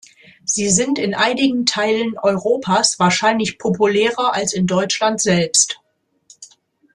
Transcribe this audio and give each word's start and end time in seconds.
Sie 0.45 0.71
sind 0.71 0.97
in 0.97 1.13
einigen 1.13 1.67
Teilen 1.67 2.17
Europas 2.17 2.97
wahrscheinlich 2.97 3.59
populärer 3.59 4.33
als 4.33 4.51
in 4.51 4.65
Deutschland 4.65 5.21
selbst. 5.21 5.79